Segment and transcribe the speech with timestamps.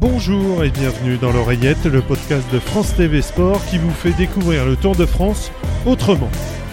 [0.00, 4.64] Bonjour et bienvenue dans l'oreillette, le podcast de France TV Sport qui vous fait découvrir
[4.64, 5.50] le Tour de France
[5.86, 6.30] autrement.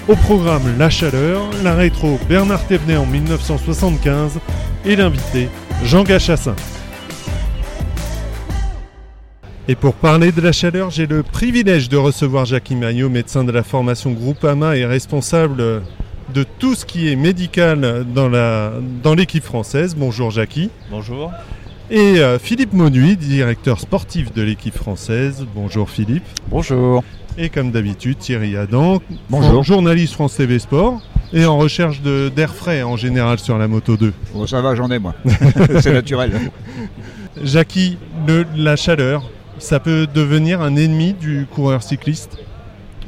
[0.07, 4.39] Au programme La Chaleur, la rétro Bernard Thévenet en 1975
[4.85, 5.49] et l'invité
[5.83, 6.55] Jean Gachassin.
[9.67, 13.51] Et pour parler de la chaleur, j'ai le privilège de recevoir Jackie Maillot, médecin de
[13.51, 15.81] la formation Groupama et responsable
[16.35, 19.95] de tout ce qui est médical dans, l'équipe française.
[19.95, 20.69] Bonjour Jackie.
[20.91, 21.31] Bonjour.
[21.91, 25.45] Et euh, Philippe Mauduit, directeur sportif de l'équipe française.
[25.53, 26.23] Bonjour Philippe.
[26.49, 27.03] Bonjour.
[27.37, 28.99] Et comme d'habitude, Thierry Adam,
[29.29, 29.63] Bonjour.
[29.63, 31.01] journaliste France TV Sport
[31.33, 34.13] et en recherche de- d'air frais en général sur la Moto 2.
[34.33, 35.13] Bon, ça va, j'en ai moi.
[35.81, 36.31] c'est naturel.
[37.43, 42.37] Jackie, le- la chaleur, ça peut devenir un ennemi du coureur cycliste?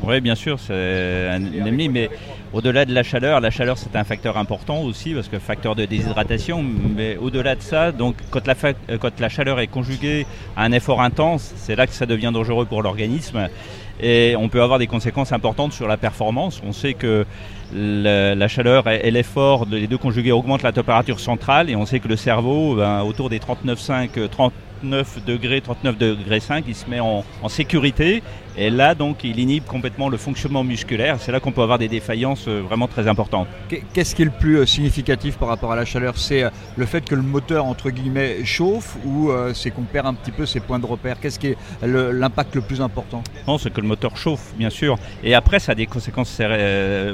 [0.03, 2.09] Oui, bien sûr, c'est un ennemi, mais
[2.53, 5.85] au-delà de la chaleur, la chaleur c'est un facteur important aussi, parce que facteur de
[5.85, 6.63] déshydratation,
[6.95, 10.71] mais au-delà de ça, donc quand la, euh, quand la chaleur est conjuguée à un
[10.71, 13.49] effort intense, c'est là que ça devient dangereux pour l'organisme.
[13.99, 16.61] Et on peut avoir des conséquences importantes sur la performance.
[16.65, 17.25] On sait que
[17.73, 21.69] la, chaleur et, l'effort, les deux conjugués, augmentent la température centrale.
[21.69, 24.27] Et on sait que le cerveau, ben, autour des 39,5, euh,
[24.81, 28.21] 39 degrés, 39 degrés 5, il se met en, en sécurité.
[28.59, 31.17] Et là, donc, il inhibe complètement le fonctionnement musculaire.
[31.19, 33.47] C'est là qu'on peut avoir des défaillances euh, vraiment très importantes.
[33.69, 36.17] Qu'est- Qu'est-ce qui est le plus euh, significatif par rapport à la chaleur?
[36.17, 40.15] C'est euh, le fait que le moteur, entre guillemets, chauffe ou c'est qu'on perd un
[40.15, 41.19] petit peu ses points de repère?
[41.19, 43.23] Qu'est-ce qui est l'impact le plus important?
[43.47, 44.97] Non, c'est que le moteur chauffe, bien sûr.
[45.23, 47.13] Et après, ça a des conséquences céré-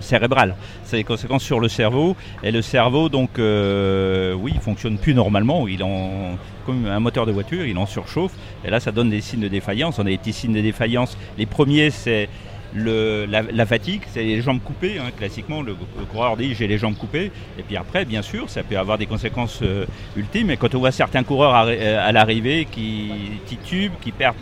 [0.00, 0.54] cérébrales.
[0.84, 2.14] Ça a des conséquences sur le cerveau.
[2.44, 5.66] Et le cerveau, donc, euh, oui, il fonctionne plus normalement.
[5.66, 8.32] Il en, comme un moteur de voiture, il en surchauffe.
[8.64, 9.98] Et là, ça donne des signes de défaillance.
[9.98, 11.16] On a des petits signes de défaillance.
[11.38, 12.28] Les premiers, c'est
[12.74, 14.98] le, la, fatigue, c'est les jambes coupées.
[14.98, 15.10] hein.
[15.16, 15.76] Classiquement, le,
[16.10, 17.30] coureur dit j'ai les jambes coupées.
[17.58, 19.86] Et puis après, bien sûr, ça peut avoir des conséquences euh,
[20.16, 20.50] ultimes.
[20.50, 23.10] Et quand on voit certains coureurs arri- euh, à l'arrivée qui
[23.46, 24.34] titubent, qui perdent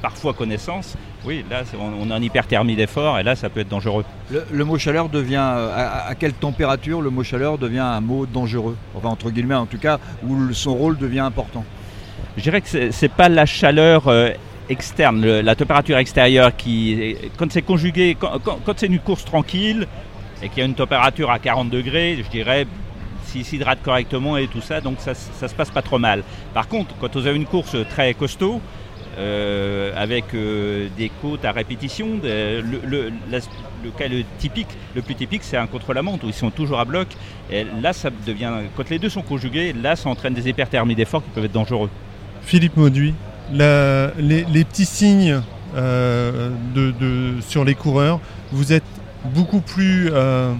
[0.00, 0.96] parfois connaissance,
[1.26, 4.04] oui, là, on, on est en hyperthermie d'effort et là, ça peut être dangereux.
[4.30, 8.00] le, le mot chaleur devient, euh, à, à quelle température le mot chaleur devient un
[8.00, 8.76] mot dangereux?
[8.94, 11.64] Enfin, entre guillemets, en tout cas, où son rôle devient important.
[12.36, 14.30] Je dirais que c'est- c'est pas la chaleur euh,
[14.68, 19.24] externe, le- la température extérieure qui, quand c'est conjugué, quand, quand- quand c'est une course
[19.24, 19.86] tranquille
[20.42, 22.66] et qu'il y a une température à 40 degrés, je dirais
[23.24, 26.22] s'il s'hydrate correctement et tout ça, donc ça, ça se passe pas trop mal.
[26.52, 28.60] Par contre, quand vous avez une course très costaud,
[29.18, 35.42] euh, avec euh, des côtes à répétition, de- le, cas le typique, le plus typique,
[35.44, 37.08] c'est un contre-la-montre où ils sont toujours à bloc.
[37.82, 41.30] Là, ça devient, quand les deux sont conjugués, là, ça entraîne des hyperthermies d'effort qui
[41.30, 41.90] peuvent être dangereux.
[42.42, 43.14] Philippe Mauduit,
[43.52, 45.40] les, petits signes
[45.76, 48.20] euh, de, sur les coureurs,
[48.52, 48.84] vous êtes
[49.34, 50.52] beaucoup plus euh,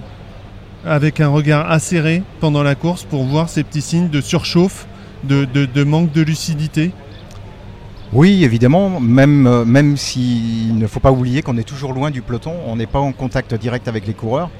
[0.85, 4.87] avec un regard acéré pendant la course pour voir ces petits signes de surchauffe,
[5.25, 6.93] de manque de lucidité.
[8.15, 12.23] Oui, évidemment, même, euh, même s'il ne faut pas oublier qu'on est toujours loin du
[12.23, 14.51] peloton, on n'est pas en contact direct avec les coureurs.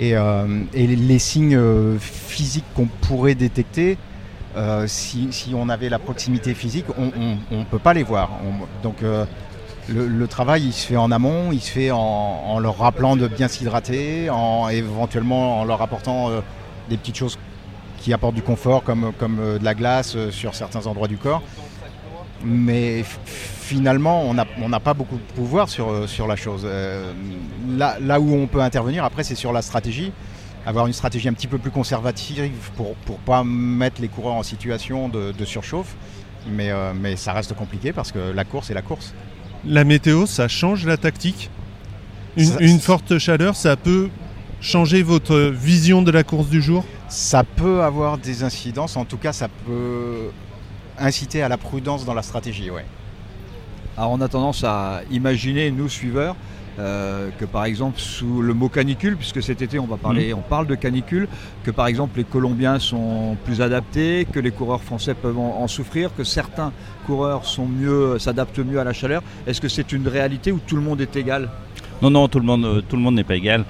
[0.00, 3.98] Et, euh, et les- signes euh, physiques qu'on pourrait détecter,
[4.86, 8.30] si, si on avait la proximité physique, on ne peut pas les voir.
[8.44, 8.96] On- donc
[9.88, 13.28] le, travail, il se fait en amont, il se fait en, en leur rappelant de
[13.28, 16.30] bien s'hydrater, en éventuellement en leur apportant
[16.90, 17.38] des petites choses
[18.00, 21.42] qui apportent du confort, comme, comme de la glace sur certains endroits du corps
[22.44, 26.62] mais finalement, on n'a on pas beaucoup de pouvoir sur, euh, sur la chose.
[26.64, 27.12] Euh,
[27.76, 30.12] là, là où on peut intervenir, après, c'est sur la stratégie.
[30.66, 34.42] Avoir une stratégie un petit peu plus conservative pour ne pas mettre les coureurs en
[34.42, 35.94] situation de, de surchauffe.
[36.50, 39.14] Mais, euh, mais ça reste compliqué parce que la course est la course.
[39.66, 41.50] La météo, ça change la tactique?
[42.36, 44.08] Une, Ça- une forte chaleur, ça peut
[44.60, 46.84] changer votre vision de la course du jour?
[47.08, 50.30] Ça peut avoir des incidences, en tout cas, ça peut
[51.00, 52.70] inciter à la prudence dans la stratégie.
[52.70, 52.84] Ouais.
[53.96, 56.36] Alors on a tendance à imaginer, nous suiveurs,
[56.78, 60.40] euh, que par exemple sous le mot canicule, puisque cet été on va parler, on
[60.40, 61.26] parle de canicule,
[61.64, 65.66] que par exemple les Colombiens sont plus adaptés, que les coureurs français peuvent en, en
[65.66, 66.72] souffrir, que certains
[67.06, 69.22] coureurs sont mieux, s'adaptent mieux à la chaleur.
[69.48, 71.50] Est-ce que c'est une réalité où tout le monde est égal?
[72.00, 73.64] Non, non, tout le monde, tout le monde n'est pas égal.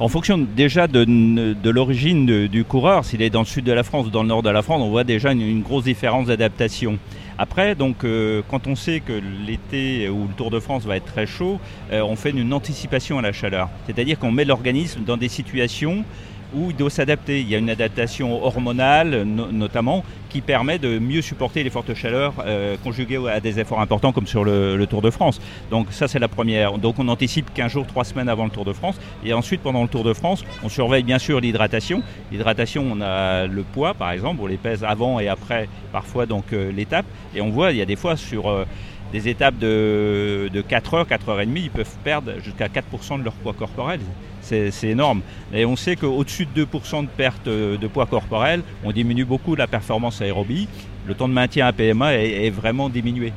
[0.00, 4.06] En fonction déjà de, l'origine du coureur, s'il est dans le sud de la France
[4.06, 6.98] ou dans le nord de la France, on voit déjà une, grosse différence d'adaptation.
[7.38, 9.12] Après, euh, quand on sait que
[9.46, 11.60] l'été ou le Tour de France va être très chaud,
[11.92, 13.68] euh, on fait une anticipation à la chaleur.
[13.86, 16.04] C'est-à-dire qu'on met l'organisme dans des situations
[16.54, 17.40] où il doit s'adapter.
[17.40, 21.94] Il y a une adaptation hormonale no- notamment qui permet de mieux supporter les fortes
[21.94, 25.40] chaleurs euh, conjuguées à des efforts importants comme sur le, Tour de France.
[25.70, 26.78] Donc ça c'est la première.
[26.78, 28.98] Donc on anticipe 15 jours, 3 semaines avant le Tour de France.
[29.24, 32.02] Et ensuite pendant le Tour de France, on surveille bien sûr l'hydratation.
[32.30, 36.52] L'hydratation, on a le poids par exemple, on les pèse avant et après parfois donc
[36.52, 37.06] euh, l'étape.
[37.34, 38.64] Et on voit, il y a des fois sur euh,
[39.12, 43.24] des étapes de, 4 heures, 4 heures et demie, ils peuvent perdre jusqu'à 4% de
[43.24, 44.00] leur poids corporel.
[44.42, 45.22] C'est énorme.
[45.54, 49.54] Et on sait qu'au-dessus de 2% de perte euh, de poids corporel, on diminue beaucoup
[49.54, 50.68] la performance aérobie.
[51.06, 53.32] Le temps de maintien à PMA est, vraiment diminué.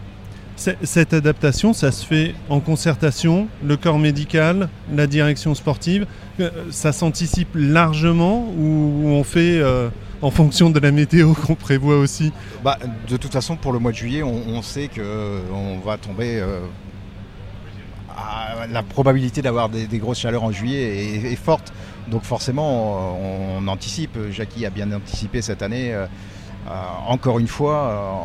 [0.56, 6.06] Cette adaptation, ça se fait en concertation, le corps médical, la direction sportive.
[6.40, 9.62] Euh, ça s'anticipe largement ou on fait
[10.22, 12.32] en fonction de la météo qu'on prévoit aussi?
[12.64, 16.40] Bah, De toute façon, pour le mois de juillet, on, sait qu'on euh, va tomber.
[16.40, 16.62] Euh,
[18.70, 21.74] la probabilité d'avoir des, grosses chaleurs en juillet est, forte.
[22.08, 23.18] Donc forcément,
[23.58, 24.18] on, anticipe.
[24.32, 25.94] Jackie a bien anticipé cette année.
[25.94, 26.06] Euh,
[27.08, 28.20] encore une fois,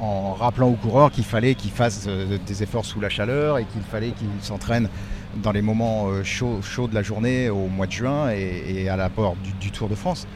[0.00, 3.82] en, rappelant aux coureurs qu'il fallait qu'ils fassent des efforts sous la chaleur et qu'il
[3.82, 4.88] fallait qu'ils s'entraînent
[5.36, 9.70] dans les moments chauds, de la journée au mois de juin et, à l'apport du,
[9.70, 10.26] Tour de France.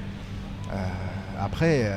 [1.40, 1.90] Après,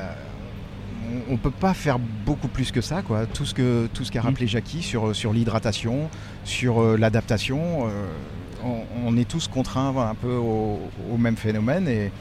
[1.10, 3.02] euh, on ne peut pas faire beaucoup plus que ça.
[3.02, 3.26] Quoi.
[3.26, 4.50] Tout ce qu'a tout ce qu'a rappelé mm.
[4.50, 6.10] Jackie sur, sur l'hydratation,
[6.44, 8.06] sur euh, l'adaptation, euh,
[9.06, 10.80] on, est tous contraints un peu au,
[11.18, 12.12] même phénomène et,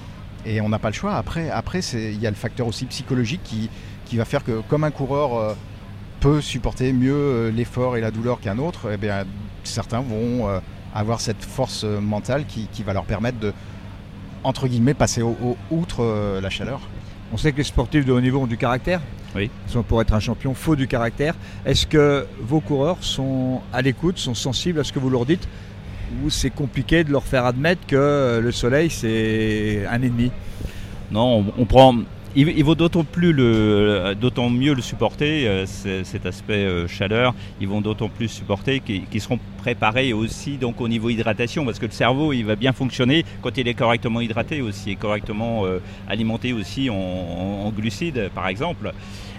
[0.46, 1.14] et on n'a pas le choix.
[1.17, 3.69] Après, après il y a le facteur aussi psychologique qui,
[4.05, 5.56] qui va faire que comme un coureur
[6.20, 9.25] peut supporter mieux l'effort et la douleur qu'un autre, eh bien,
[9.64, 10.49] certains vont
[10.94, 13.52] avoir cette force mentale qui, qui, va leur permettre de,
[14.44, 16.81] entre guillemets, passer au, outre la chaleur.
[17.33, 19.01] On sait que les sportifs de haut niveau ont du caractère.
[19.35, 19.51] Oui.
[19.87, 21.35] Pour être un champion, faut du caractère.
[21.67, 25.47] Est-ce que vos coureurs sont à l'écoute, sont sensibles à ce que vous leur dites
[26.25, 30.31] Ou c'est compliqué de leur faire admettre que le soleil, c'est un ennemi?
[31.11, 31.95] Non, on, prend
[32.37, 37.35] il, vaut d'autant plus le, d'autant mieux le supporter, euh, cet aspect euh, chaleur.
[37.61, 41.87] Ils vont d'autant plus supporter qu'ils seront préparés aussi donc au niveau hydratation, parce que
[41.87, 45.81] le cerveau il va bien fonctionner quand il est correctement hydraté aussi et correctement euh,
[46.09, 48.93] alimenté aussi en, glucides par exemple.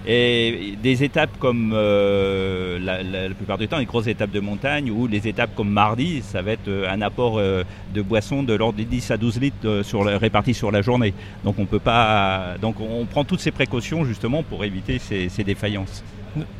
[0.08, 5.08] Et des étapes comme euh, la, plupart du temps, les grosses étapes de montagne ou
[5.08, 7.64] les étapes comme mardi, ça va être euh, un apport euh,
[7.94, 11.14] de boisson de l'ordre de 10 à 12 litres sur répartis sur la journée.
[11.44, 12.56] Donc on peut pas.
[12.62, 16.04] Donc on prend toutes ces précautions justement pour éviter ces, défaillances.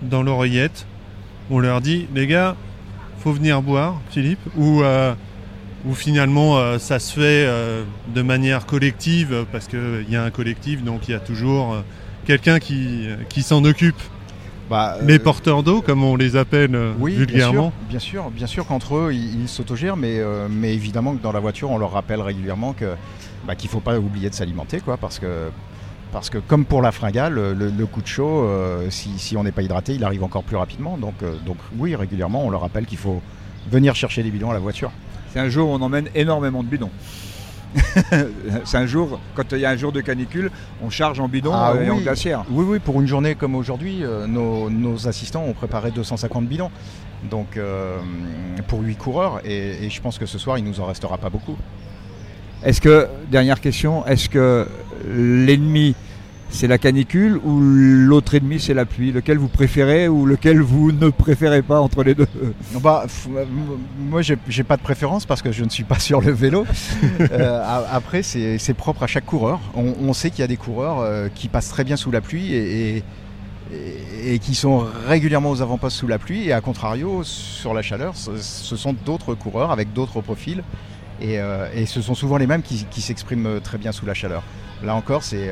[0.02, 0.86] Dans l'oreillette,
[1.50, 2.56] on leur dit les gars,
[3.20, 4.84] faut venir boire, Philippe, ou
[5.94, 7.48] finalement ça se fait
[8.14, 11.78] de manière collective parce qu'il y a un collectif donc il y a toujours
[12.30, 14.00] quelqu'un qui, qui s'en occupe.
[14.70, 17.74] Bah, les euh, porteurs d'eau, comme on les appelle euh, vulgairement.
[17.90, 21.40] Bien sûr, bien sûr, qu'entre eux, ils s'autogèrent, mais, euh, mais évidemment que dans la
[21.40, 22.94] voiture, on leur rappelle régulièrement que
[23.48, 25.50] bah, qu'il ne faut pas oublier de s'alimenter, quoi, parce que
[26.12, 28.48] parce que comme pour la fringale, le, coup de chaud,
[28.90, 30.98] si, si, on n'est pas hydraté, il arrive encore plus rapidement.
[30.98, 31.14] Donc,
[31.46, 33.22] donc oui, régulièrement, on leur rappelle qu'il faut
[33.70, 34.92] venir chercher des bidons à la voiture.
[35.32, 36.90] C'est un jour où on emmène énormément de bidons.
[38.66, 40.52] c'est un jour, quand il y a un jour de canicule,
[40.84, 42.44] on charge en bidon ah et en glacière.
[42.50, 46.72] Oui, oui, pour une journée comme aujourd'hui, euh, nos, assistants ont préparé 250 bidons.
[47.30, 47.98] Donc euh,
[48.68, 51.58] pour 8 coureurs, et, je pense que ce soir, il nous en restera pas beaucoup.
[52.64, 54.68] Est-ce que, dernière question, est-ce que
[55.08, 55.96] l'ennemi
[56.50, 59.12] c'est la canicule ou l'autre ennemi c'est la pluie?
[59.12, 62.28] Lequel vous préférez ou lequel vous ne préférez pas entre les deux?
[62.82, 63.46] Bah, euh,
[64.00, 66.66] Moi j'ai pas de préférence parce que je ne suis pas sur le vélo.
[67.32, 69.60] Euh, après c'est propre à chaque coureur.
[69.76, 72.54] On, sait qu'il y a des coureurs euh, qui passent très bien sous la pluie
[72.54, 73.04] et,
[74.24, 78.16] et, qui sont régulièrement aux avant-postes sous la pluie et à contrario sur la chaleur
[78.16, 80.64] ce, sont d'autres coureurs avec d'autres profils
[81.22, 81.40] et,
[81.86, 84.44] ce sont souvent les mêmes qui, qui s'expriment très bien sous la chaleur.
[84.84, 85.52] Là encore c'est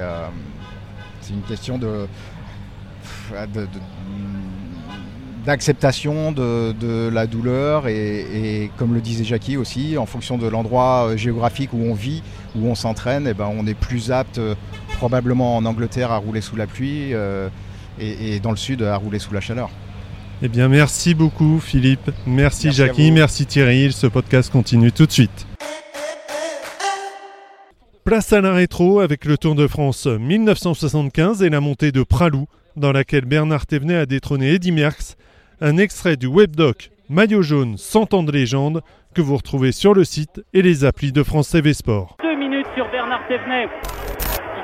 [1.27, 2.07] c'est une question de,
[5.45, 11.17] d'acceptation de, la douleur et, comme le disait Jackie aussi, en fonction de l'endroit euh,
[11.17, 12.23] géographique où on vit,
[12.55, 14.55] où on s'entraîne, et eh ben on est plus apte euh,
[14.97, 17.49] probablement en Angleterre à rouler sous la pluie euh,
[17.99, 19.69] et, dans le sud à rouler sous la chaleur.
[20.41, 25.11] Eh bien merci beaucoup Philippe, merci, merci Jackie, merci Thierry, ce podcast continue tout de
[25.11, 25.47] suite.
[28.07, 32.47] Place à la rétro avec le Tour de France 1975 et la montée de Pralou,
[32.77, 35.17] dans laquelle Bernard Thévenet a détrôné Eddy Merckx.
[35.59, 38.81] Un extrait du webdoc Maillot jaune 100 ans de légende
[39.13, 42.15] que vous retrouvez sur le site et les applis de France TV Sport.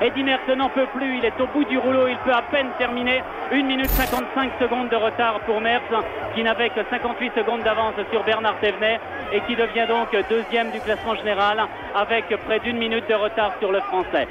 [0.04, 2.68] Eddy Merckx n'en peut plus, il est au bout du rouleau, il peut à peine
[2.78, 3.24] terminer.
[3.54, 5.96] 1 minute 55 secondes de retard pour Merckx,
[6.36, 9.00] qui n'avait que 58 secondes d'avance sur Bernard Thévenet
[9.32, 11.58] et qui devient donc deuxième du classement général
[11.96, 14.28] avec près d'une minute de retard sur le Français.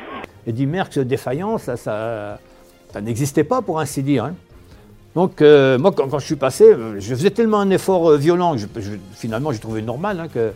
[0.47, 2.37] Eddy Merckx défaillant, ça,
[3.01, 4.27] n'existait pas pour ainsi dire.
[4.27, 4.35] Hein.
[5.15, 8.81] Donc euh, moi, quand, je suis passé, je faisais tellement un effort euh, violent que
[9.15, 10.53] finalement j'ai trouvé normal hein, que,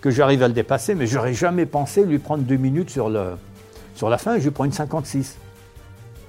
[0.00, 3.34] que j'arrive à le dépasser, mais j'aurais jamais pensé lui prendre deux minutes sur le,
[3.98, 5.38] sur la fin, je prends une 56.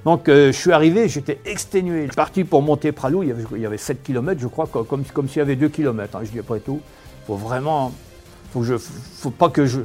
[0.03, 2.05] Donc euh, je suis arrivé, j'étais exténué.
[2.05, 4.47] Je suis parti pour monter Pralou, il y avait, il y avait 7 km, je
[4.47, 6.19] crois, co- comme, s'il y avait 2 km.
[6.23, 6.81] Je dis après tout,
[7.27, 7.91] faut vraiment.
[8.51, 9.81] Faut, que faut pas que je.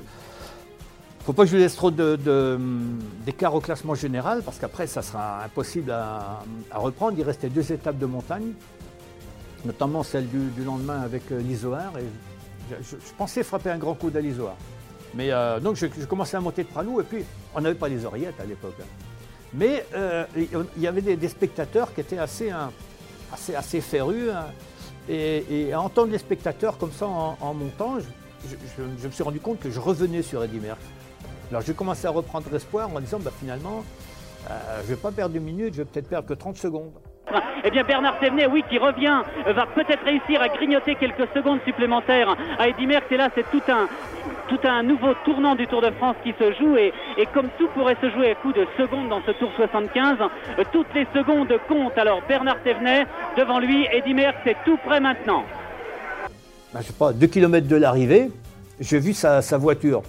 [1.26, 2.58] Faut pas que je laisse trop de- de-
[3.26, 7.18] d'écart au classement général, parce qu'après, ça sera impossible à, reprendre.
[7.18, 8.52] Il restait deux étapes de montagne,
[9.66, 11.92] notamment celle du, lendemain avec euh, l'Isoar.
[12.70, 14.56] Je, pensais frapper un grand coup de l'Isoar.
[15.14, 18.04] Mais euh, donc, je, commençais à monter de Pralou, et puis on n'avait pas les
[18.04, 18.74] oreillettes à l'époque.
[18.80, 18.84] hein.
[19.52, 22.72] Mais euh, il y avait des, spectateurs qui étaient assez, hein,
[23.56, 24.30] assez, férus.
[24.30, 24.46] hein.
[25.08, 29.70] et, à entendre les spectateurs comme ça en, montant, je, me suis rendu compte que
[29.70, 30.82] je revenais sur Eddy Merckx.
[31.50, 33.84] Alors j'ai commencé à reprendre espoir en disant bah, finalement,
[34.50, 36.90] euh, je ne vais pas perdre une minute, je vais peut-être perdre que 30 secondes.
[37.62, 42.36] Eh bien Bernard Thévenet, oui, qui revient, va peut-être réussir à grignoter quelques secondes supplémentaires
[42.58, 43.06] à Eddy Merckx.
[43.12, 43.86] Et là, c'est tout un,
[44.48, 46.76] tout un nouveau tournant du Tour de France qui se joue.
[46.76, 46.92] Et,
[47.32, 50.18] comme tout pourrait se jouer à coup de secondes dans ce Tour 75,
[50.58, 51.96] euh, toutes les secondes comptent.
[51.98, 53.04] Alors Bernard Thévenet,
[53.36, 55.44] devant lui, Eddy Merckx est tout près maintenant.
[56.72, 58.30] Ben, je sais pas, 2 km de l'arrivée,
[58.80, 60.02] j'ai vu sa, voiture.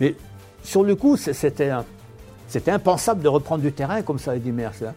[0.00, 0.14] Mais
[0.62, 4.82] sur le coup, c'est- c'était impensable de reprendre du terrain comme ça, Eddy Merckx.
[4.82, 4.94] hein.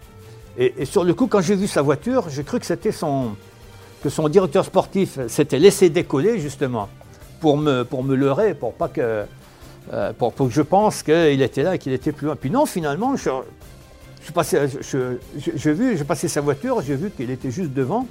[0.58, 3.36] Et, et sur le coup, quand j'ai vu sa voiture, j'ai cru que c'était son,
[4.04, 6.90] que son directeur sportif s'était laissé décoller justement
[7.42, 9.26] pour me, pour me leurrer, pour pas que,
[9.92, 12.38] euh, pour, que je pense qu'il était là et qu'il était plus loin.
[12.38, 13.30] Puis non, finalement, je,
[15.36, 18.08] j'ai vu, j'ai passé sa voiture, j'ai vu qu'il était juste devant.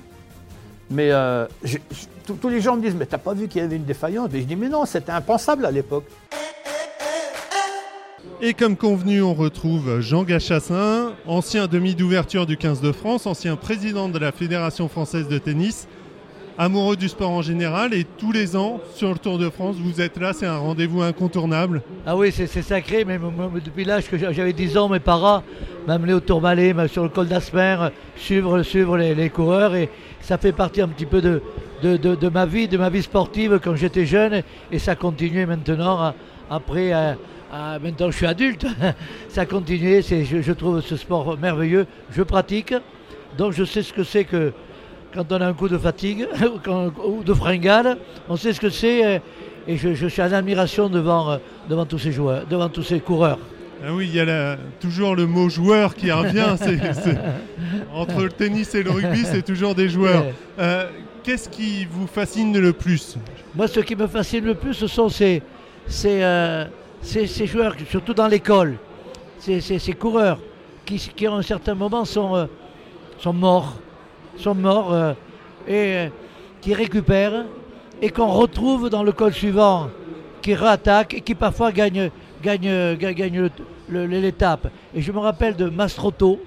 [0.91, 1.47] Mais euh,
[2.27, 4.29] tous les gens me disent, mais t'as pas vu qu'il y avait une défaillance?
[4.35, 6.05] Et je dis, mais non, c'était impensable à l'époque.
[8.43, 13.55] Et comme convenu, on retrouve Jean Gachassin, ancien demi d'ouverture du 15 de France, ancien
[13.55, 15.87] président de la Fédération française de tennis,
[16.61, 20.02] amoureux du sport en général et tous les ans sur le Tour de France, vous
[20.02, 21.81] êtes là, c'est un rendez-vous incontournable.
[22.07, 25.43] Ah oui, c'est sacré, moi, depuis l'âge que j'a- j'avais 10 ans, mes parents
[25.87, 27.88] m'amenaient au Tourmalet, sur le col d'Asper, euh,
[28.62, 29.75] suivre, les, coureurs.
[29.75, 29.88] Et
[30.21, 34.05] ça fait partie un petit peu de, ma vie, de ma vie sportive quand j'étais
[34.05, 34.43] jeune.
[34.71, 36.14] Et ça continue maintenant, à-
[36.50, 37.14] après, euh,
[37.50, 38.67] à- maintenant je suis adulte.
[39.31, 41.87] ça continue, je, je trouve ce sport merveilleux.
[42.11, 42.75] Je pratique,
[43.38, 44.52] donc je sais ce que c'est que
[45.14, 46.26] quand on a un coup de fatigue
[47.05, 47.97] ou de fringale,
[48.29, 49.21] on sait ce que c'est.
[49.69, 51.37] Et je, je suis en admiration devant, euh,
[51.69, 53.38] devant tous ces joueurs, devant tous ces coureurs.
[53.85, 56.55] Ah oui, il y a la- toujours le mot joueur qui revient.
[57.95, 60.25] entre le tennis et le rugby, c'est toujours des joueurs.
[60.59, 60.87] Euh,
[61.23, 63.17] Qu'est-ce qui vous fascine le plus?
[63.55, 65.43] Moi, ce qui me fascine le plus, ce sont ces,
[65.87, 66.64] ces, euh,
[67.02, 68.76] ces- ces joueurs, surtout dans l'école,
[69.38, 69.61] ces,
[69.93, 70.38] coureurs
[70.87, 72.47] qui, qui, à un certain moment, sont, euh,
[73.19, 73.76] sont morts,
[74.41, 75.13] sont morts euh,
[75.69, 76.09] et euh,
[76.61, 77.45] qui récupèrent
[78.03, 79.89] et qu'on retrouve dans le col suivant,
[80.43, 82.11] qui réattaquent et qui parfois gagnent
[82.43, 83.47] le-
[83.89, 84.69] le- l'étape.
[84.95, 86.41] Et je me rappelle de Mastrotto,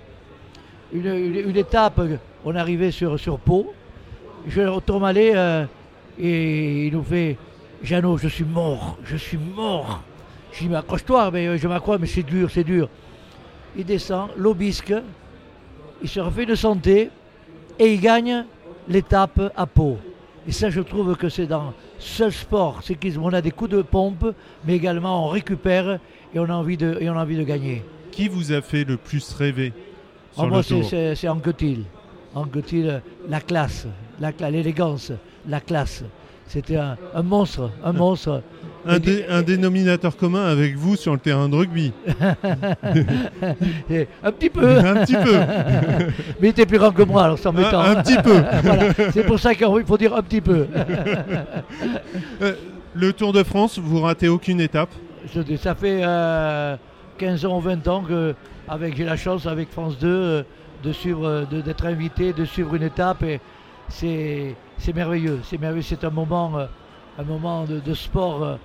[0.92, 2.02] une, étape,
[2.46, 3.74] on arrivait sur, sur Pau,
[4.48, 5.66] je Tourmalet euh,
[6.20, 7.38] et il nous fait
[7.84, 10.02] Jeannot, je suis mort, je suis mort.
[10.52, 12.88] Je dis mais accroche-toi, mais euh, je m'accrois, mais c'est dur, c'est dur.
[13.76, 14.94] Il descend, l'obisque,
[16.02, 17.10] il se refait de santé
[17.80, 18.46] et il gagne
[18.88, 19.98] l'étape à Pau.
[20.48, 23.22] Et ça, je trouve que c'est dans seul sport cyclisme.
[23.24, 24.26] On a des coups de pompe,
[24.66, 26.00] mais également on récupère
[26.34, 27.84] et on a envie de, et on a envie de gagner.
[28.12, 29.72] Qui vous a fait le plus rêver
[30.34, 31.84] sur Ah, le moi, c'est- Anquetil.
[32.36, 33.88] Anquetil, la classe,
[34.20, 35.12] la cla- l'élégance,
[35.48, 36.04] la classe.
[36.48, 38.42] C'était un, un monstre, un monstre.
[38.86, 41.94] Un, dé- un dénominateur commun avec vous sur le terrain de rugby.
[44.24, 45.34] Un petit peu, un petit peu.
[46.40, 47.80] mais il était plus grand que moi, alors c'est embêtant.
[47.80, 48.42] Un, un petit peu.
[48.64, 50.68] Voilà, C'est pour ça qu'il faut dire un petit peu.
[52.42, 52.54] Euh,
[52.94, 54.90] le Tour de France, vous ratez aucune étape.
[55.34, 56.76] Je dis, ça fait euh,
[57.18, 58.36] 15 ans ou 20 ans que
[58.68, 60.44] avec, j'ai la chance avec France 2 euh,
[60.84, 63.40] de suivre, euh, de- d'être invité, de suivre une étape et
[63.90, 65.40] c'est, c'est merveilleux.
[65.44, 66.66] C'est merveilleux, c'est un moment, euh,
[67.20, 68.44] un moment de, de sport.
[68.44, 68.56] euh,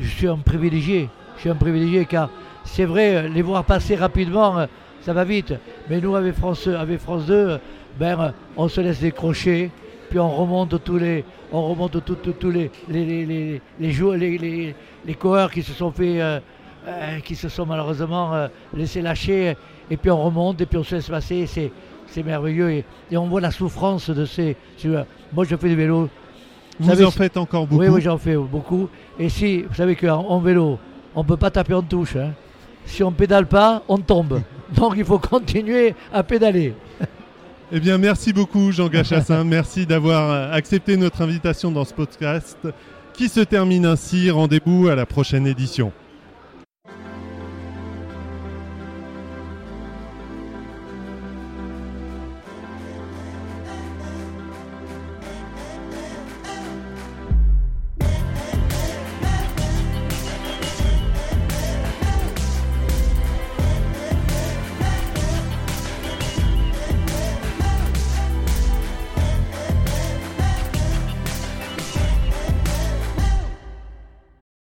[0.00, 1.08] je suis un privilégié.
[1.36, 2.30] Je suis un privilégié car
[2.64, 4.66] c'est vrai, les voir passer rapidement,
[5.00, 5.54] ça va vite.
[5.90, 7.58] Mais nous avec France, avec France 2, euh,
[7.98, 9.70] ben, on se laisse décrocher,
[10.10, 11.88] puis on remonte tous les, on
[12.88, 13.60] les,
[15.18, 16.40] coureurs qui se sont euh,
[16.88, 19.56] euh, malheureusement euh, laissés lâcher,
[19.90, 22.70] et puis on remonte, et puis on se laisse passer, c'est, merveilleux,
[23.10, 24.56] et, on voit la souffrance de ces.
[25.32, 26.08] Moi je fais du vélo,
[26.80, 27.82] Vous savez, en faites encore beaucoup.
[27.82, 28.88] oui, oui, j'en fais beaucoup.
[29.18, 30.78] Et si, vous savez qu'en en vélo,
[31.14, 32.16] on ne peut pas taper en touche.
[32.16, 32.32] hein.
[32.86, 34.40] Si on pédale pas, on tombe.
[34.76, 36.74] Donc il faut continuer à pédaler.
[37.72, 39.44] Eh bien, merci beaucoup, Jean Gachassin.
[39.44, 42.58] merci d'avoir euh, accepté notre invitation dans ce podcast
[43.14, 44.30] qui se termine ainsi.
[44.30, 45.92] Rendez-vous à la prochaine édition.